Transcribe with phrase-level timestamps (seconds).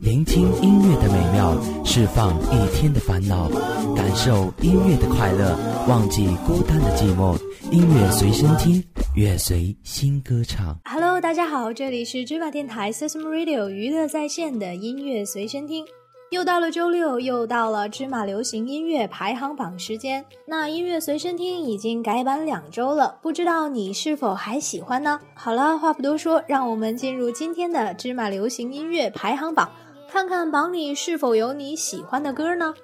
[0.00, 3.50] 聆听音乐的美妙，释放一天的烦恼，
[3.94, 5.54] 感受音乐的快乐，
[5.86, 7.38] 忘记孤单的寂寞。
[7.70, 8.82] 音乐随身听，
[9.14, 10.74] 乐随心歌唱。
[10.86, 15.84] Hello，大家好，这里是芝麻电台 System Radio 娱乐在线的音乐随身听。
[16.30, 20.24] 又到了周六，又到了芝麻流行音乐排行榜时间。
[20.46, 25.20] 那音乐随身听已经改版两周了，不知道你是否还喜欢呢？
[25.34, 29.68] 好了，话不多说，让我们进入今天的芝麻流行音乐排行榜，
[30.12, 32.74] 看看榜里是否有你喜欢的歌呢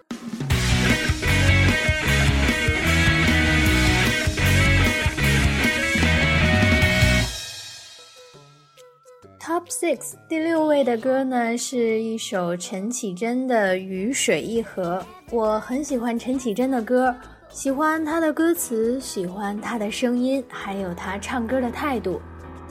[9.40, 15.04] ？Top Six 第六位的歌呢，是一首陈绮贞的《雨水一河》。
[15.34, 17.12] 我很喜欢陈绮贞的歌，
[17.48, 22.22] 喜欢她的歌词，喜欢她的声音，还有她唱歌的态度。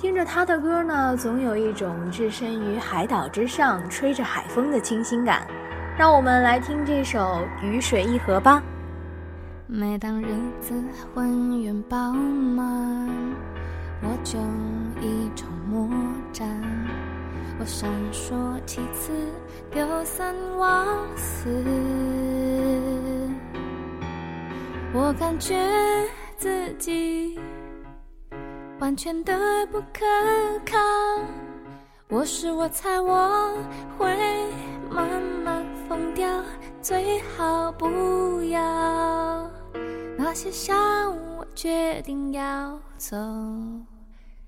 [0.06, 5.48] 听着他的歌呢，总有一种置身于海岛之上，吹着海风的清新感。
[5.98, 7.20] 让我们来听这首
[7.66, 8.62] 《雨水一河》吧。
[9.66, 10.28] 每当日
[10.62, 10.76] 子
[11.12, 13.10] 浑圆饱满，
[14.04, 14.38] 我就
[15.02, 15.90] 一筹莫
[16.32, 16.48] 展。
[17.60, 18.36] 我闪烁
[18.68, 19.12] 其词，
[19.72, 21.50] 丢三忘四。
[24.94, 25.56] 我感觉
[26.38, 27.40] 自己
[28.80, 30.06] 完全的不可
[30.66, 30.78] 靠。
[32.10, 33.50] 我是我猜我
[33.98, 34.08] 会
[34.90, 36.28] 慢慢疯掉，
[36.82, 39.50] 最好不要。
[40.18, 43.18] 那些下午我决定要走，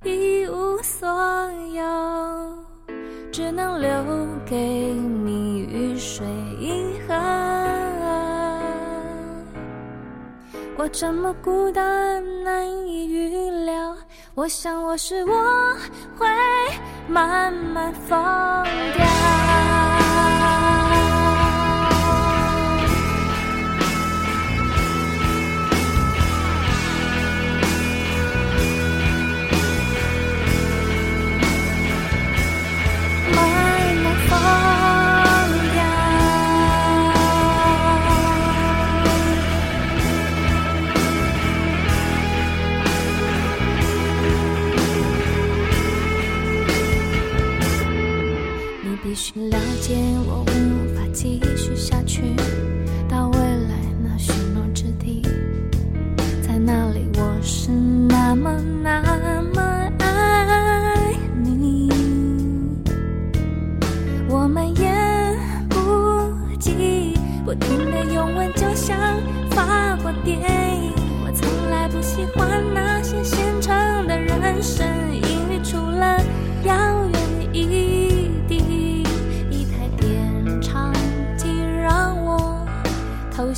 [0.03, 1.07] 一无所
[1.73, 2.57] 有。
[3.31, 3.89] 只能留
[4.45, 6.25] 给你雨水
[6.59, 7.13] 一河。
[10.77, 13.56] 我这么孤单，难以预料。
[14.37, 15.33] 我想我是我
[16.15, 16.27] 会
[17.07, 18.07] 慢慢疯
[18.95, 19.46] 掉。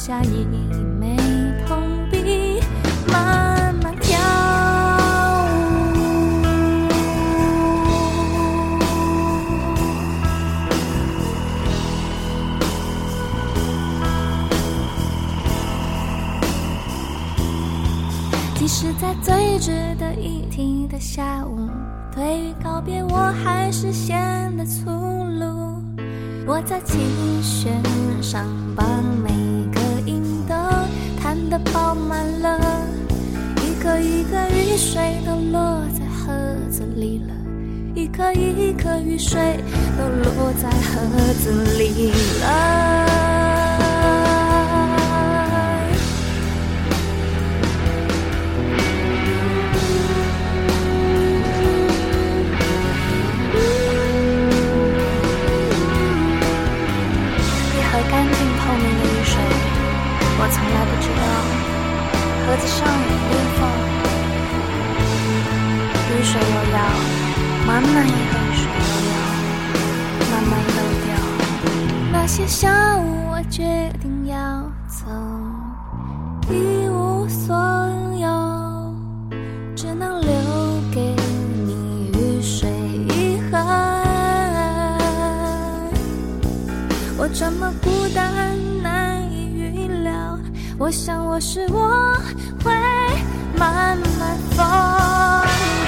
[0.09, 0.43] 下一
[0.99, 1.15] 枚
[1.67, 1.77] 铜
[2.09, 2.59] 币，
[3.11, 4.17] 慢慢跳
[5.45, 5.53] 舞
[18.55, 21.69] 即使在最值得一提的下午，
[22.15, 24.17] 对于告别，我还是显
[24.57, 25.79] 得粗鲁。
[26.47, 26.99] 我在琴
[27.43, 27.79] 弦
[28.23, 28.43] 上
[28.75, 28.83] 把
[29.23, 29.28] 每。
[31.73, 32.59] 饱满了，
[33.57, 36.33] 一颗一颗雨水都落在盒
[36.69, 37.33] 子里了，
[37.95, 39.39] 一颗一颗雨水
[39.97, 43.28] 都落在盒子里了。
[62.57, 63.59] 上有裂缝，
[66.09, 66.77] 雨水又要
[67.65, 68.63] 慢慢一河雨水
[68.95, 69.13] 又要
[70.31, 71.07] 慢慢漏掉。
[72.11, 72.99] 那些下午
[73.31, 74.35] 我决定要
[74.87, 75.05] 走，
[76.49, 76.53] 一
[76.89, 77.55] 无所
[78.17, 78.25] 有，
[79.75, 80.29] 只能留
[80.91, 81.15] 给
[81.65, 82.69] 你雨水
[83.09, 83.57] 一河。
[87.17, 88.58] 我这么孤单，
[90.79, 92.19] 我想我是我。
[92.63, 92.71] 会
[93.57, 95.78] 慢慢疯。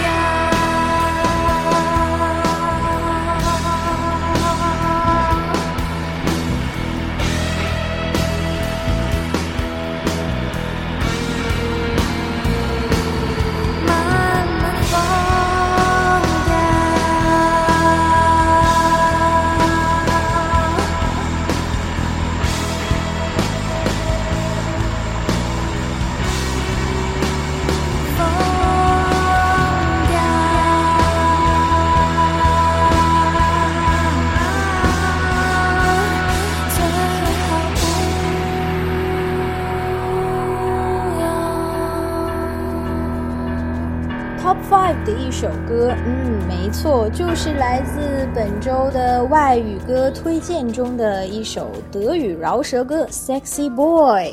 [44.42, 54.32] Top Five 的一首歌，嗯，没错，就是来自本周的外语歌推荐中的一首德语饶舌歌《Sexy Boy》。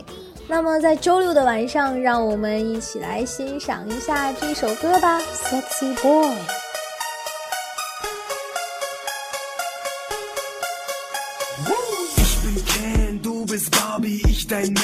[0.48, 6.26] 那么在周六的晚上，让我们一起来欣赏一下这首歌吧，《Sexy Boy》。
[13.48, 14.74] bist Barbie, ich dein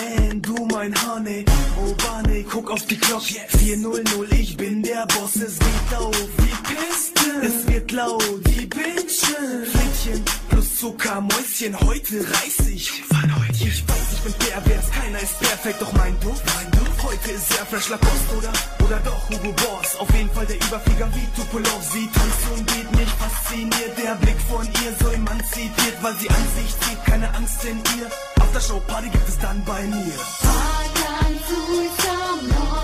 [2.75, 3.41] auf die Glocke.
[3.59, 7.47] 400, ich bin der Boss, es geht auf wie Piste.
[7.47, 9.65] Es wird laut wie Bitchen.
[9.65, 12.91] Flittchen plus Zucker, Mäuschen, heute reiß ich.
[12.91, 17.03] Ich weiß, ich bin pervers, keiner ist perfekt, doch mein Duft, mein Duft.
[17.03, 18.53] Heute ist sehr fresh Lacoste, oder?
[18.85, 19.97] Oder doch Hugo Boss.
[19.97, 21.83] Auf jeden Fall der Überflieger wie Tupolov.
[21.93, 23.93] Sie tanzt und geht mich fasziniert.
[24.03, 28.09] Der Blick von ihr so emanzipiert, weil sie an sich zieht, keine Angst in ihr.
[28.41, 30.19] Aftershow-Party gibt es dann bei mir.
[30.41, 32.84] Fahrtern zu neu.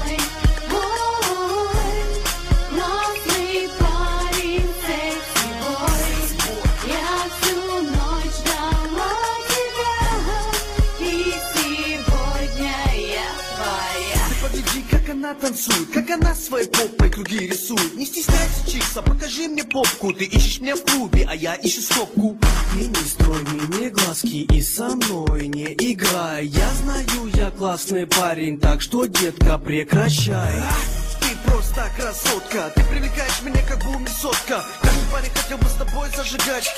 [15.41, 17.95] Танцует, как она своей попой круги рисует.
[17.97, 20.13] Не стесняйся, чикса, покажи мне попку.
[20.13, 22.39] Ты ищешь меня в клубе, а я ищу стопку.
[22.79, 26.47] И не строй мне глазки и со мной не играй.
[26.47, 30.63] Я знаю, я классный парень, так что, детка, прекращай.
[31.21, 36.69] Ты просто красотка, ты привлекаешь меня как бумесотка Каждый парень хотел бы с тобой зажигать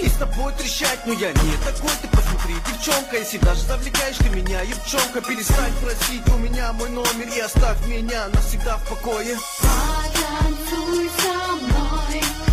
[0.00, 4.28] и с тобой трещать, но я не такой, ты посмотри, девчонка Если даже завлекаешь ты
[4.28, 9.36] меня, девчонка Перестань просить у меня мой номер И оставь меня навсегда в покое.
[9.60, 12.47] Потанцуй со мной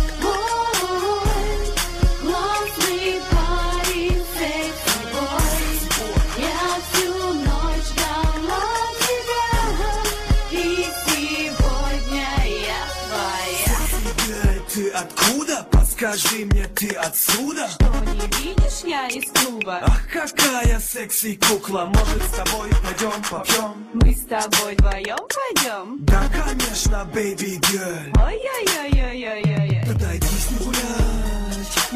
[16.06, 17.66] Скажи мне, ты отсюда?
[17.68, 19.80] Что, не видишь, я из клуба?
[19.82, 23.88] Ах, какая секси кукла Может, с тобой пойдем попьем?
[23.92, 25.98] Мы с тобой вдвоем пойдем?
[26.04, 31.45] Да, конечно, baby girl Ой-ой-ой-ой-ой-ой Тогда иди с ним гулять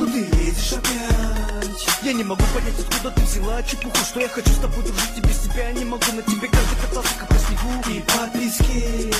[0.00, 1.86] Ну ты лезешь опять?
[2.02, 5.20] Я не могу понять, откуда ты взяла чепуху Что я хочу с тобой дружить, и
[5.20, 5.70] без тебя.
[5.72, 7.90] Не могу На тебе каждый катался, как по снегу.
[7.90, 9.12] И по песке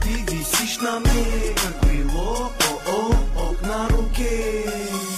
[0.00, 2.52] ты висишь на мне Как брелок,
[2.86, 5.17] о-о на руке.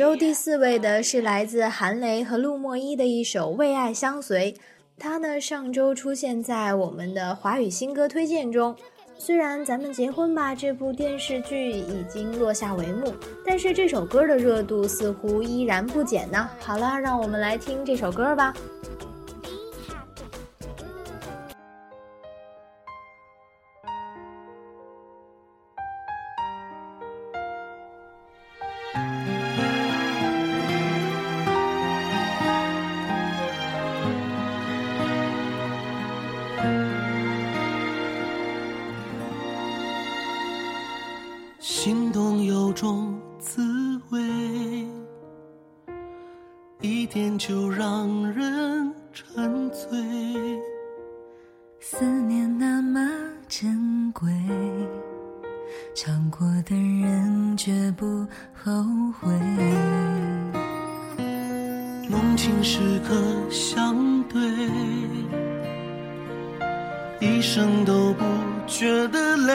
[0.00, 4.50] 周第四位的是来自韩雷和陆墨一的一首《为爱相随》，
[4.98, 8.74] 他呢上周出现在我们的华语新歌推荐中。
[9.18, 13.12] 虽然咱们结婚吧这部电视剧已经落下帷幕，
[13.44, 16.48] 但是这首歌的热度似乎依然不减呢。
[16.60, 18.54] 好了，让我们来听这首歌吧。
[62.10, 63.14] 浓情时刻
[63.50, 64.40] 相对，
[67.20, 68.24] 一生都不
[68.66, 69.52] 觉得累。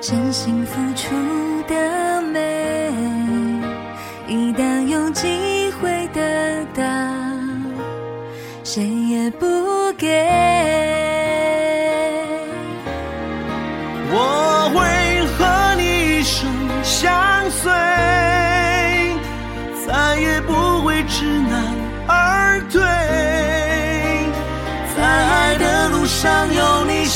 [0.00, 1.14] 真心付出
[1.68, 2.13] 的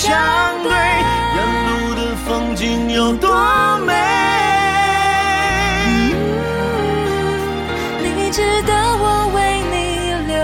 [0.08, 0.16] 相
[0.62, 1.38] 对，沿
[1.68, 3.28] 路的风景有多
[3.80, 3.92] 美。
[8.02, 9.76] 你值得我为你
[10.26, 10.34] 流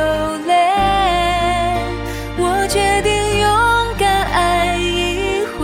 [0.47, 0.53] 泪，
[2.37, 3.09] 我决定
[3.41, 3.49] 勇
[3.99, 4.05] 敢
[4.35, 5.63] 爱一回。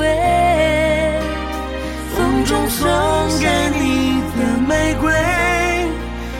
[2.16, 2.88] 风中送
[3.38, 3.44] 给
[3.78, 5.12] 你的玫瑰，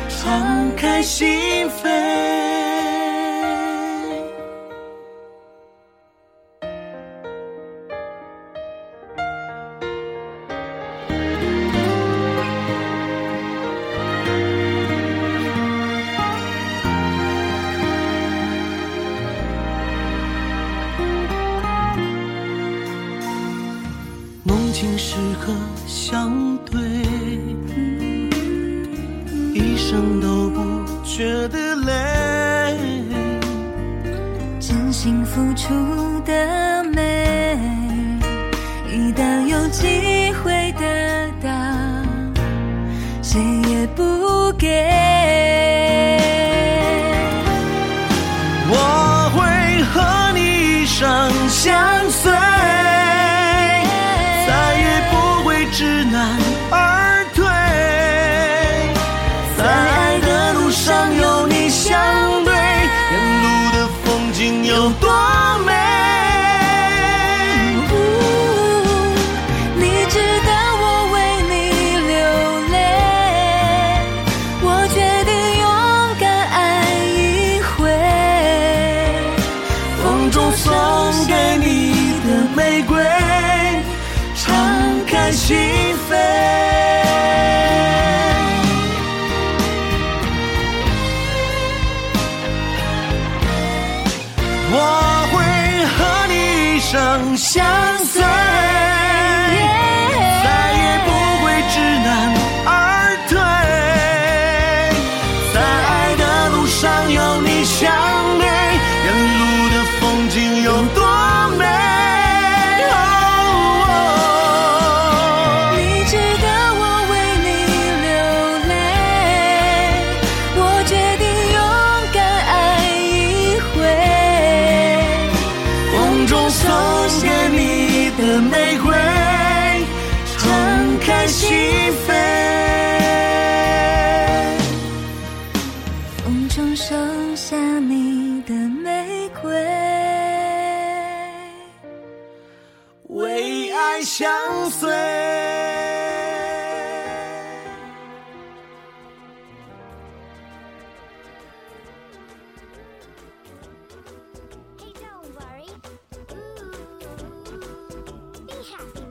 [0.09, 2.20] 敞开心扉。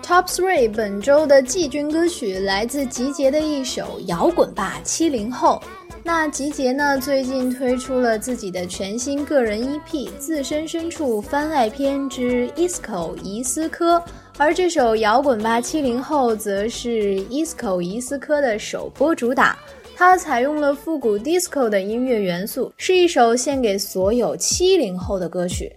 [0.09, 5.61] Top Three 本周的季军歌曲来自集结的一首《摇滚吧七零后》。
[6.01, 13.97] 那集结呢，最近推出了自己的全新个人 EP《自身深处番外篇之 ISCO 伊斯科》，
[14.35, 19.59] 而这首《摇滚吧七零后》则是 ISCO 伊斯科的首播主打。
[19.95, 25.71] 它采用了复古 disco 的音乐元素，是一首献给所有七零后的歌曲。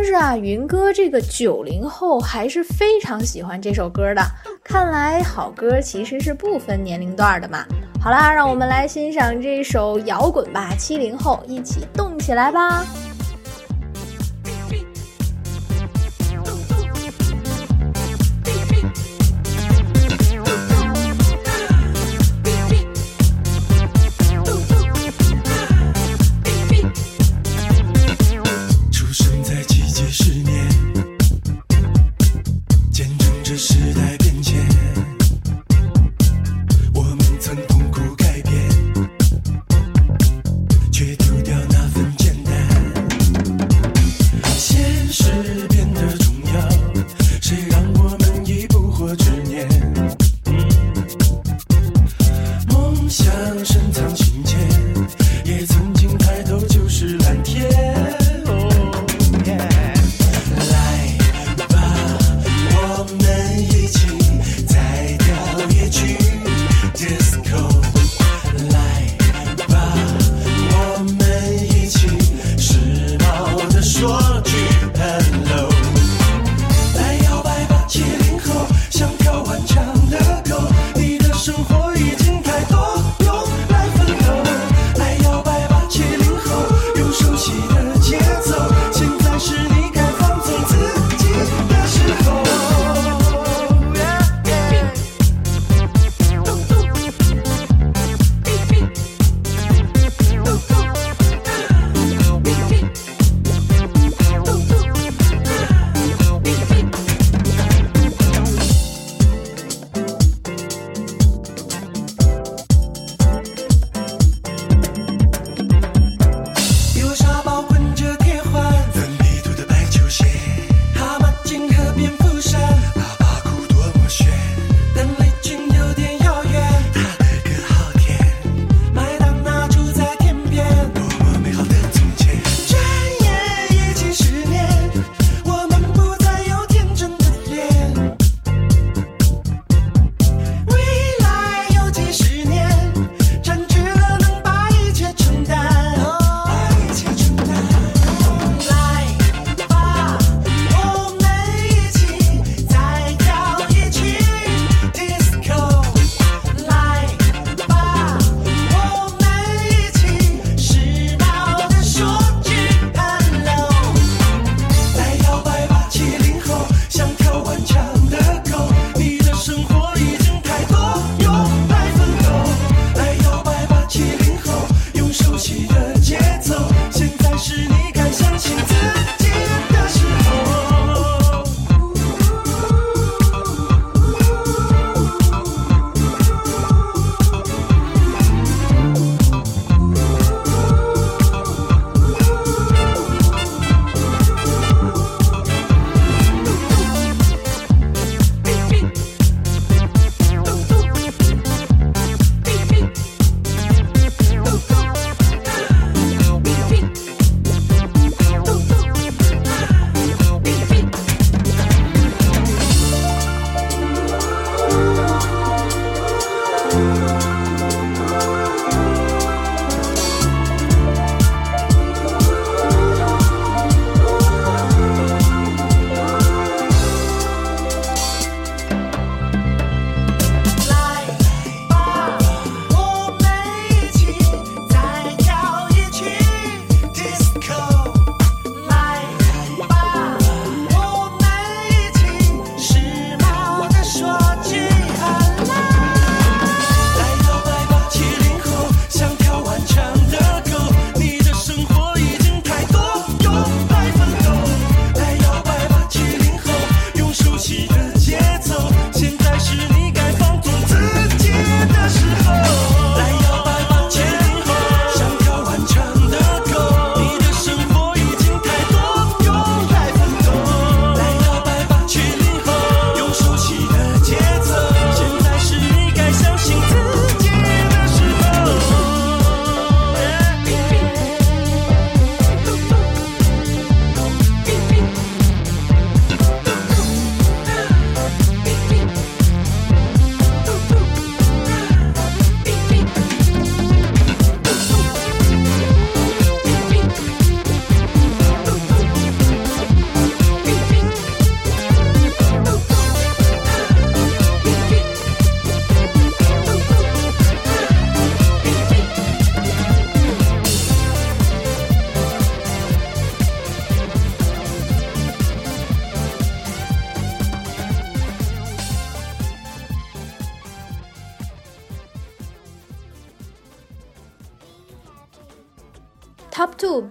[0.00, 4.22] 但是啊，云哥这个九零后还是非常喜欢这首歌的。
[4.62, 7.64] 看来好歌其实是不分年龄段的嘛。
[8.00, 12.84] 好啦，让我们来欣赏这首《摇滚吧七零后》，一起动起来吧！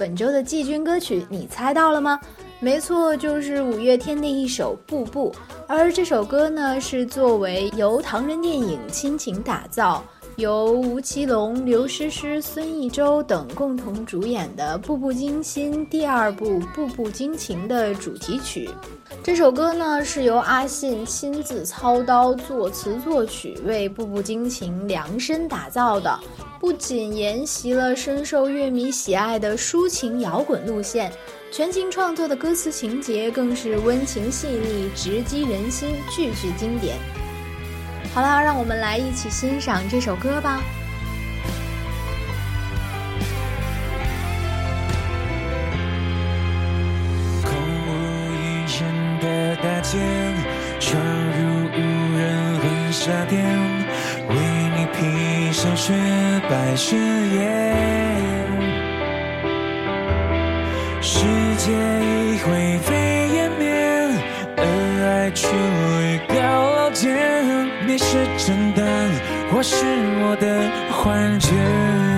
[0.07, 2.17] 本周的季军歌曲，你猜到了吗？
[2.61, 5.33] 没错，就是五月天的一首《步步》。
[5.67, 10.01] 而这首歌呢，是作为由唐人电影倾情打造，
[10.37, 18.69] 由吴奇隆、刘诗诗、孙艺洲等共同主演的《步步惊心》第二部《步步惊情》的主题曲。
[19.23, 26.19] 这首歌呢，是由阿信亲自操刀作词作曲，为《步步惊情》量身打造的。
[26.59, 31.11] 不仅沿袭了深受乐迷喜爱的抒情摇滚路线，
[31.51, 36.95] 全情创作的歌词情节更是温情细腻、直击人心，句句经典。
[38.17, 40.59] 好了，让我们来一起欣赏这首歌吧。
[47.43, 47.91] 空无
[48.33, 49.99] 一人的大街，
[50.79, 53.45] 闯入无人婚纱店，
[54.29, 54.35] 为
[54.75, 55.93] 你披上雪
[56.49, 57.37] 白雪艳。
[61.03, 61.19] 世
[61.57, 62.95] 界已灰飞
[63.35, 63.69] 烟灭，
[64.57, 64.63] 而
[65.05, 65.51] 爱矗
[66.01, 67.36] 立高楼间。
[67.87, 69.09] 你是真的，
[69.49, 69.85] 或是
[70.19, 72.16] 我的幻觉？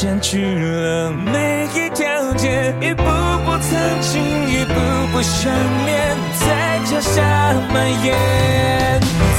[0.00, 4.72] 占据了每一条街，一步步曾经，一步
[5.12, 5.52] 步想
[5.84, 7.20] 念，在脚下
[7.70, 8.16] 蔓延，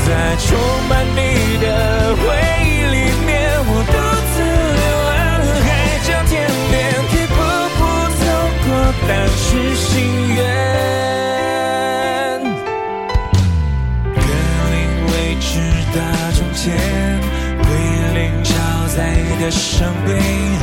[0.05, 0.55] 在充
[0.87, 2.00] 满你的
[19.81, 20.60] 的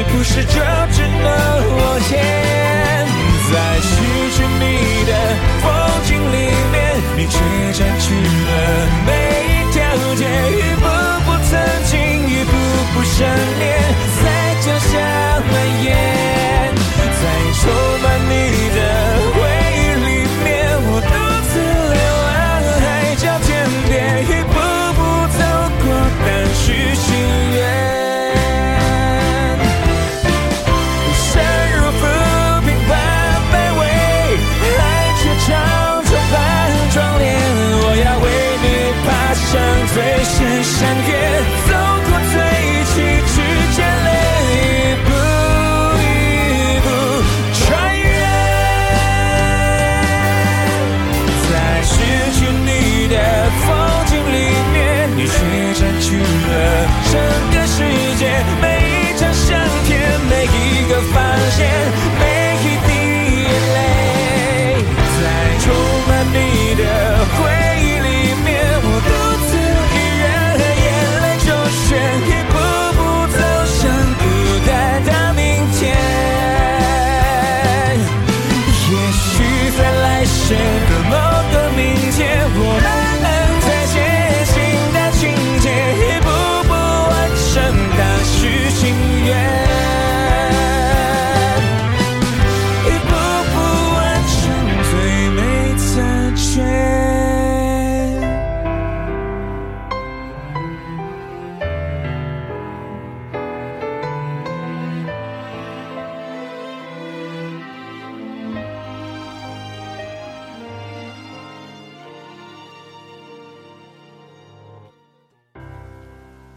[0.00, 0.54] 是不是就
[0.92, 2.16] 只能往前？
[3.52, 3.92] 在失
[4.32, 4.64] 去你
[5.04, 5.12] 的
[5.60, 5.68] 风
[6.06, 6.36] 景里
[6.72, 7.36] 面，你却
[7.74, 8.50] 占据了
[9.04, 9.08] 每
[9.44, 9.76] 一条
[10.14, 10.24] 街，
[10.56, 10.86] 一步
[11.26, 11.52] 步曾
[11.84, 12.50] 经，一步
[12.94, 13.28] 步想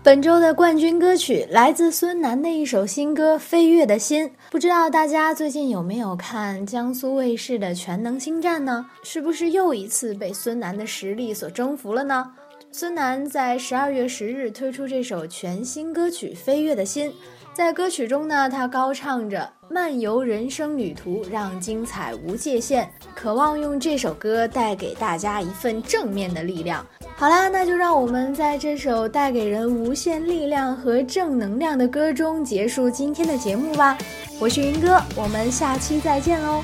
[0.03, 8.85] 本周的冠军歌曲来自孙楠的一首新歌《飞跃的心》，不知道大家最近有没有看江苏卫视的《全能星战》呢？
[9.01, 12.29] 是不是又一次被孙楠的实力所征服了呢？
[12.75, 17.07] 孙楠在十二月十日推出这首全新歌曲《飞跃的心》。
[17.53, 26.83] 在歌曲中呢，他高唱着“漫游人生旅途，让精彩无界限”，渴望用这首歌带给大家一份正面的力量。
[27.15, 33.95] 好啦，那就让我们在这首带给人无限力量和正能量的歌中结束今天的节目吧。
[34.39, 36.63] 我是云哥，我们下期再见喽。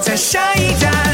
[0.00, 1.13] 在下一站。